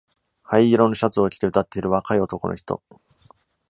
[0.43, 2.81] 灰色のシャツを着て歌っている若い男の人。